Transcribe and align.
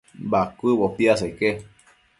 Bacuëbo 0.31 0.87
piaseque 0.95 1.49